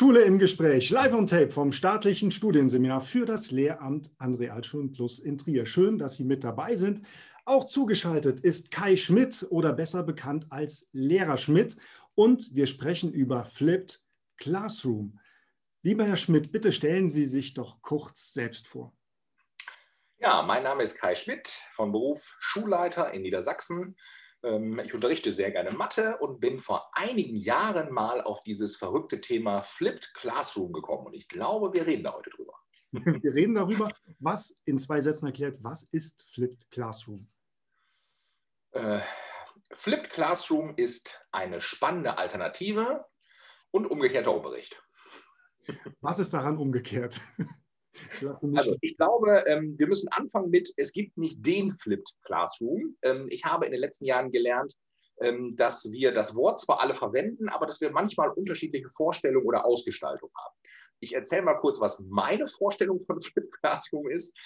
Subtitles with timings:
[0.00, 5.18] Schule im Gespräch, live on tape vom staatlichen Studienseminar für das Lehramt an Realschulen Plus
[5.18, 5.66] in Trier.
[5.66, 7.06] Schön, dass Sie mit dabei sind.
[7.44, 11.76] Auch zugeschaltet ist Kai Schmidt oder besser bekannt als Lehrer Schmidt
[12.14, 14.00] und wir sprechen über Flipped
[14.38, 15.20] Classroom.
[15.82, 18.94] Lieber Herr Schmidt, bitte stellen Sie sich doch kurz selbst vor.
[20.16, 23.94] Ja, mein Name ist Kai Schmidt, von Beruf Schulleiter in Niedersachsen.
[24.42, 29.20] Ähm, ich unterrichte sehr gerne Mathe und bin vor einigen Jahren mal auf dieses verrückte
[29.20, 31.06] Thema Flipped Classroom gekommen.
[31.06, 32.54] Und ich glaube, wir reden da heute drüber.
[33.22, 37.30] Wir reden darüber, was in zwei Sätzen erklärt, was ist Flipped Classroom?
[38.72, 38.98] Äh,
[39.72, 43.06] Flipped Classroom ist eine spannende Alternative
[43.70, 44.82] und umgekehrter Unterricht.
[46.00, 47.20] Was ist daran umgekehrt?
[48.54, 52.96] Also ich glaube, ähm, wir müssen anfangen mit, es gibt nicht den Flipped Classroom.
[53.02, 54.74] Ähm, ich habe in den letzten Jahren gelernt,
[55.20, 59.64] ähm, dass wir das Wort zwar alle verwenden, aber dass wir manchmal unterschiedliche Vorstellungen oder
[59.64, 60.54] Ausgestaltung haben.
[61.00, 64.36] Ich erzähle mal kurz, was meine Vorstellung von Flipped Classroom ist.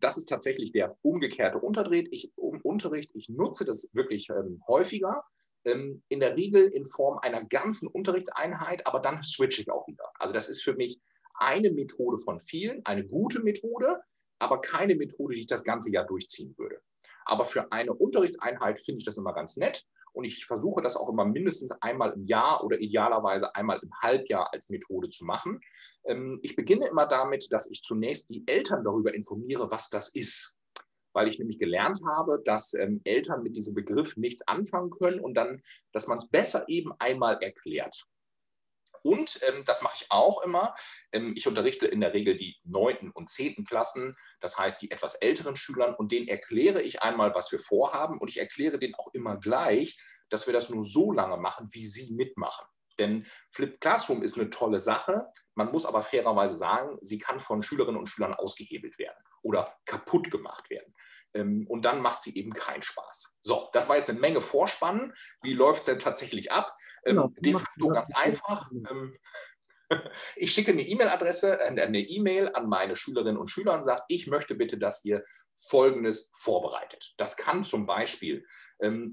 [0.00, 2.08] das ist tatsächlich der umgekehrte Unterricht.
[2.10, 3.10] Ich, um, Unterricht.
[3.14, 4.30] ich nutze das wirklich
[4.66, 5.22] häufiger
[5.64, 10.08] in der Regel in Form einer ganzen Unterrichtseinheit, aber dann switche ich auch wieder.
[10.18, 11.00] Also das ist für mich
[11.38, 14.00] eine Methode von vielen, eine gute Methode,
[14.38, 16.80] aber keine Methode, die ich das ganze Jahr durchziehen würde.
[17.24, 19.84] Aber für eine Unterrichtseinheit finde ich das immer ganz nett
[20.16, 24.50] und ich versuche das auch immer mindestens einmal im Jahr oder idealerweise einmal im Halbjahr
[24.50, 25.60] als Methode zu machen.
[26.06, 30.58] Ähm, ich beginne immer damit, dass ich zunächst die Eltern darüber informiere, was das ist.
[31.12, 35.34] Weil ich nämlich gelernt habe, dass ähm, Eltern mit diesem Begriff nichts anfangen können und
[35.34, 35.60] dann,
[35.92, 38.06] dass man es besser eben einmal erklärt.
[39.06, 40.74] Und ähm, das mache ich auch immer.
[41.12, 45.14] Ähm, ich unterrichte in der Regel die neunten und zehnten Klassen, das heißt die etwas
[45.14, 48.18] älteren Schülern, und denen erkläre ich einmal, was wir vorhaben.
[48.18, 49.96] Und ich erkläre denen auch immer gleich,
[50.28, 52.66] dass wir das nur so lange machen, wie sie mitmachen.
[52.98, 55.28] Denn Flipped Classroom ist eine tolle Sache.
[55.54, 60.32] Man muss aber fairerweise sagen, sie kann von Schülerinnen und Schülern ausgehebelt werden oder kaputt
[60.32, 60.92] gemacht werden.
[61.36, 63.38] Ähm, und dann macht sie eben keinen Spaß.
[63.42, 65.12] So, das war jetzt eine Menge Vorspannen.
[65.42, 66.74] Wie läuft es denn tatsächlich ab?
[67.04, 67.32] Ähm, genau.
[67.38, 68.70] De facto ganz einfach.
[68.72, 69.14] Ähm,
[70.36, 74.26] ich schicke eine E-Mail-Adresse, äh, eine E-Mail an meine Schülerinnen und Schüler und sage, ich
[74.26, 75.22] möchte bitte, dass ihr
[75.56, 77.14] Folgendes vorbereitet.
[77.18, 78.44] Das kann zum Beispiel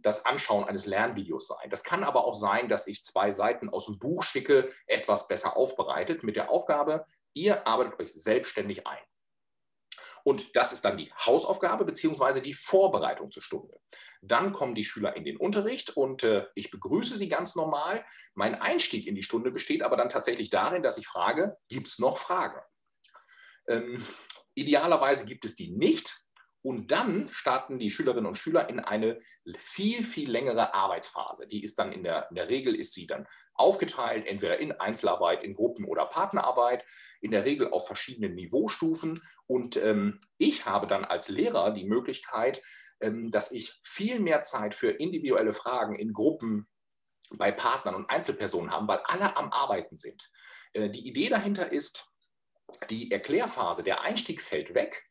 [0.00, 1.68] das Anschauen eines Lernvideos sein.
[1.68, 5.54] Das kann aber auch sein, dass ich zwei Seiten aus dem Buch schicke, etwas besser
[5.54, 7.04] aufbereitet, mit der Aufgabe,
[7.34, 9.04] ihr arbeitet euch selbstständig ein.
[10.24, 12.40] Und das ist dann die Hausaufgabe bzw.
[12.40, 13.78] die Vorbereitung zur Stunde.
[14.22, 18.04] Dann kommen die Schüler in den Unterricht und äh, ich begrüße sie ganz normal.
[18.34, 21.98] Mein Einstieg in die Stunde besteht aber dann tatsächlich darin, dass ich frage, gibt es
[21.98, 22.60] noch Fragen?
[23.68, 24.04] Ähm,
[24.54, 26.18] idealerweise gibt es die nicht.
[26.62, 29.18] Und dann starten die Schülerinnen und Schüler in eine
[29.56, 31.48] viel, viel längere Arbeitsphase.
[31.48, 35.42] Die ist dann in der, in der Regel ist sie dann aufgeteilt, entweder in Einzelarbeit,
[35.42, 36.84] in Gruppen- oder Partnerarbeit,
[37.20, 39.20] in der Regel auf verschiedenen Niveaustufen.
[39.46, 42.62] Und ähm, ich habe dann als Lehrer die Möglichkeit,
[43.00, 46.68] ähm, dass ich viel mehr Zeit für individuelle Fragen in Gruppen
[47.30, 50.30] bei Partnern und Einzelpersonen habe, weil alle am Arbeiten sind.
[50.74, 52.06] Äh, die Idee dahinter ist,
[52.90, 55.09] die Erklärphase, der Einstieg fällt weg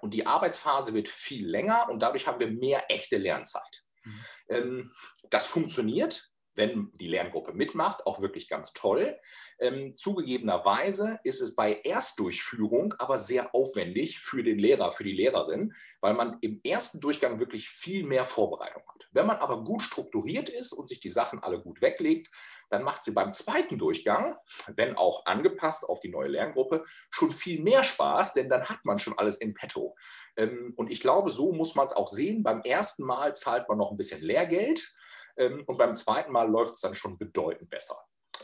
[0.00, 3.84] und die Arbeitsphase wird viel länger und dadurch haben wir mehr echte Lernzeit.
[4.04, 4.24] Mhm.
[4.48, 4.92] Ähm,
[5.30, 9.18] das funktioniert wenn die Lerngruppe mitmacht, auch wirklich ganz toll.
[9.58, 15.74] Ähm, zugegebenerweise ist es bei Erstdurchführung aber sehr aufwendig für den Lehrer, für die Lehrerin,
[16.00, 18.95] weil man im ersten Durchgang wirklich viel mehr Vorbereitung hat.
[19.16, 22.28] Wenn man aber gut strukturiert ist und sich die Sachen alle gut weglegt,
[22.68, 24.36] dann macht sie beim zweiten Durchgang,
[24.76, 28.98] wenn auch angepasst auf die neue Lerngruppe, schon viel mehr Spaß, denn dann hat man
[28.98, 29.96] schon alles in petto.
[30.36, 32.42] Ähm, und ich glaube, so muss man es auch sehen.
[32.42, 34.94] Beim ersten Mal zahlt man noch ein bisschen Lehrgeld
[35.38, 37.96] ähm, und beim zweiten Mal läuft es dann schon bedeutend besser.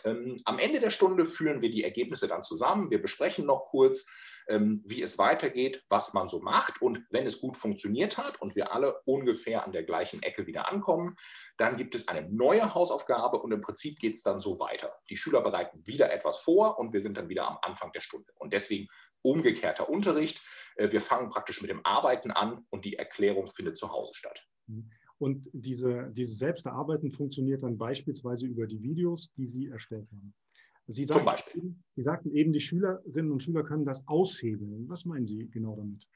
[0.04, 2.90] Ähm, am Ende der Stunde führen wir die Ergebnisse dann zusammen.
[2.90, 4.06] Wir besprechen noch kurz,
[4.48, 6.82] ähm, wie es weitergeht, was man so macht.
[6.82, 10.68] Und wenn es gut funktioniert hat und wir alle ungefähr an der gleichen Ecke wieder
[10.70, 11.16] ankommen,
[11.56, 14.92] dann gibt es eine neue Hausaufgabe und im Prinzip geht es dann so weiter.
[15.10, 18.32] Die Schüler bereiten wieder etwas vor und wir sind dann wieder am Anfang der Stunde.
[18.38, 18.88] Und deswegen
[19.22, 20.42] umgekehrter Unterricht.
[20.76, 24.46] Äh, wir fangen praktisch mit dem Arbeiten an und die Erklärung findet zu Hause statt.
[24.66, 24.90] Mhm.
[25.22, 30.34] Und diese, dieses Selbsterarbeiten funktioniert dann beispielsweise über die Videos, die Sie erstellt haben.
[30.88, 31.74] Sie sagten, Zum Beispiel.
[31.92, 34.88] Sie sagten eben, die Schülerinnen und Schüler können das aushebeln.
[34.88, 36.08] Was meinen Sie genau damit?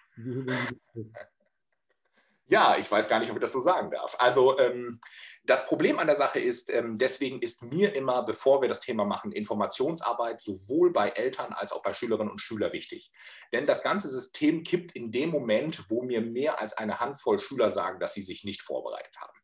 [2.49, 4.15] Ja, ich weiß gar nicht, ob ich das so sagen darf.
[4.21, 5.01] Also ähm,
[5.45, 9.05] das Problem an der Sache ist, ähm, deswegen ist mir immer, bevor wir das Thema
[9.05, 13.11] machen, Informationsarbeit sowohl bei Eltern als auch bei Schülerinnen und Schülern wichtig.
[13.53, 17.69] Denn das ganze System kippt in dem Moment, wo mir mehr als eine Handvoll Schüler
[17.69, 19.39] sagen, dass sie sich nicht vorbereitet haben.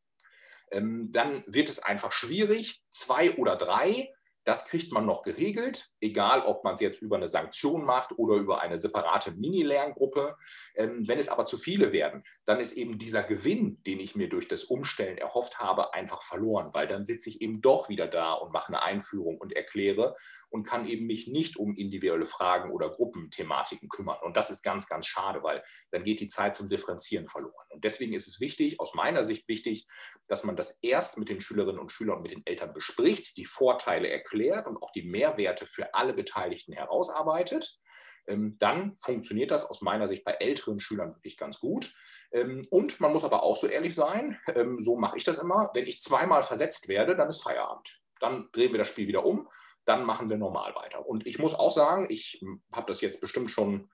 [0.71, 4.13] Ähm, dann wird es einfach schwierig, zwei oder drei
[4.45, 8.35] Das kriegt man noch geregelt, egal ob man es jetzt über eine Sanktion macht oder
[8.35, 10.37] über eine separate Mini-Lerngruppe.
[10.75, 14.29] Ähm, wenn es aber zu viele werden, dann ist eben dieser Gewinn, den ich mir
[14.29, 18.33] durch das Umstellen erhofft habe, einfach verloren, weil dann sitze ich eben doch wieder da
[18.33, 20.17] und mache eine Einführung und erkläre
[20.51, 24.19] und kann eben mich nicht um individuelle Fragen oder Gruppenthematiken kümmern.
[24.23, 25.63] Und das ist ganz, ganz schade, weil
[25.93, 27.67] dann geht die Zeit zum Differenzieren verloren.
[27.69, 29.87] Und deswegen ist es wichtig, aus meiner Sicht wichtig,
[30.27, 33.45] dass man das erst mit den Schülerinnen und Schülern und mit den Eltern bespricht, die
[33.45, 34.32] Vorteile erklärt
[34.67, 37.79] und auch die Mehrwerte für alle Beteiligten herausarbeitet.
[38.27, 41.93] Ähm, dann funktioniert das aus meiner Sicht bei älteren Schülern wirklich ganz gut.
[42.33, 45.71] Ähm, und man muss aber auch so ehrlich sein, ähm, so mache ich das immer,
[45.75, 48.01] wenn ich zweimal versetzt werde, dann ist Feierabend.
[48.21, 49.49] Dann drehen wir das Spiel wieder um,
[49.85, 51.07] dann machen wir normal weiter.
[51.07, 52.41] Und ich muss auch sagen, ich
[52.73, 53.91] habe das jetzt bestimmt schon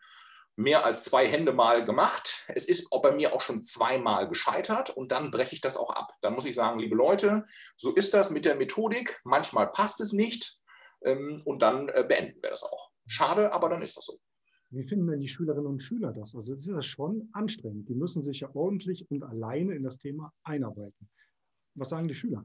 [0.58, 2.44] mehr als zwei Hände mal gemacht.
[2.48, 6.12] Es ist bei mir auch schon zweimal gescheitert und dann breche ich das auch ab.
[6.20, 7.44] Dann muss ich sagen, liebe Leute,
[7.76, 9.20] so ist das mit der Methodik.
[9.24, 10.60] Manchmal passt es nicht
[11.02, 12.90] ähm, und dann äh, beenden wir das auch.
[13.06, 14.18] Schade, aber dann ist das so.
[14.70, 16.34] Wie finden denn die Schülerinnen und Schüler das?
[16.34, 17.88] Also es ist ja schon anstrengend.
[17.88, 21.08] Die müssen sich ja ordentlich und alleine in das Thema einarbeiten.
[21.74, 22.44] Was sagen die Schüler?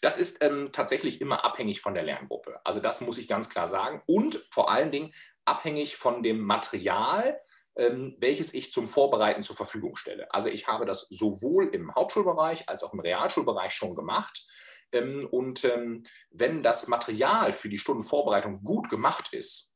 [0.00, 2.60] Das ist ähm, tatsächlich immer abhängig von der Lerngruppe.
[2.64, 4.02] Also das muss ich ganz klar sagen.
[4.06, 5.10] Und vor allen Dingen
[5.44, 7.40] abhängig von dem Material,
[7.76, 10.32] ähm, welches ich zum Vorbereiten zur Verfügung stelle.
[10.32, 14.44] Also ich habe das sowohl im Hauptschulbereich als auch im Realschulbereich schon gemacht.
[14.92, 19.74] Ähm, und ähm, wenn das Material für die Stundenvorbereitung gut gemacht ist,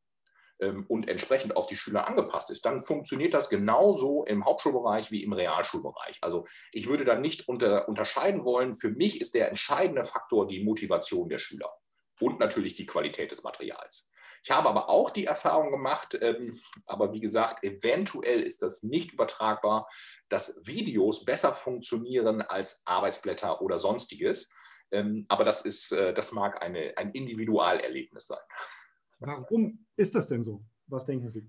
[0.88, 5.32] und entsprechend auf die Schüler angepasst ist, dann funktioniert das genauso im Hauptschulbereich wie im
[5.32, 6.18] Realschulbereich.
[6.20, 8.74] Also ich würde da nicht unter, unterscheiden wollen.
[8.74, 11.72] Für mich ist der entscheidende Faktor die Motivation der Schüler
[12.20, 14.10] und natürlich die Qualität des Materials.
[14.44, 19.12] Ich habe aber auch die Erfahrung gemacht, ähm, aber wie gesagt, eventuell ist das nicht
[19.12, 19.88] übertragbar,
[20.28, 24.52] dass Videos besser funktionieren als Arbeitsblätter oder sonstiges.
[24.90, 28.38] Ähm, aber das, ist, äh, das mag eine, ein Individualerlebnis sein.
[29.26, 30.64] Warum ist das denn so?
[30.86, 31.48] Was denken Sie?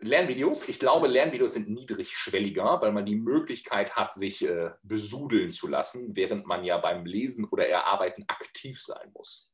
[0.00, 0.68] Lernvideos.
[0.68, 6.14] Ich glaube, Lernvideos sind niedrigschwelliger, weil man die Möglichkeit hat, sich äh, besudeln zu lassen,
[6.14, 9.50] während man ja beim Lesen oder Erarbeiten aktiv sein muss.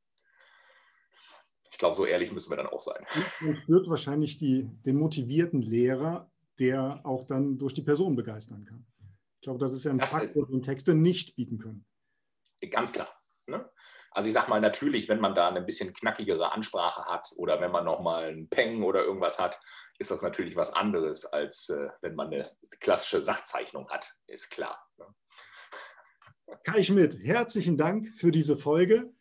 [1.70, 3.04] Ich glaube, so ehrlich müssen wir dann auch sein.
[3.40, 8.86] Man spürt wahrscheinlich die, den motivierten Lehrer, der auch dann durch die Person begeistern kann.
[9.34, 11.84] Ich glaube, das ist ja ein das, Faktor, den Texte nicht bieten können.
[12.70, 13.08] Ganz klar.
[13.46, 13.68] Ne?
[14.16, 17.70] Also ich sage mal, natürlich, wenn man da eine bisschen knackigere Ansprache hat oder wenn
[17.70, 19.60] man nochmal einen Peng oder irgendwas hat,
[19.98, 24.88] ist das natürlich was anderes, als äh, wenn man eine klassische Sachzeichnung hat, ist klar.
[24.96, 25.04] Ne?
[26.64, 29.12] Kai Schmidt, herzlichen Dank für diese Folge.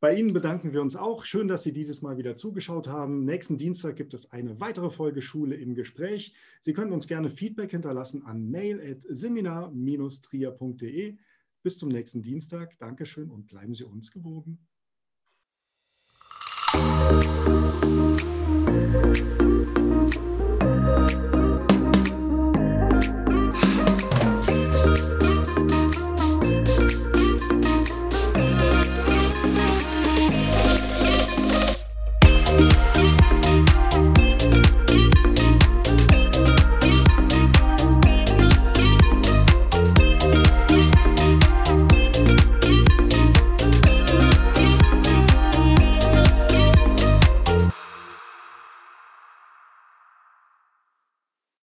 [0.00, 1.26] Bei Ihnen bedanken wir uns auch.
[1.26, 3.26] Schön, dass Sie dieses Mal wieder zugeschaut haben.
[3.26, 6.34] Nächsten Dienstag gibt es eine weitere Folge Schule im Gespräch.
[6.62, 11.18] Sie können uns gerne Feedback hinterlassen an mail.seminar-trier.de.
[11.62, 12.76] Bis zum nächsten Dienstag.
[12.78, 14.66] Dankeschön und bleiben Sie uns gewogen.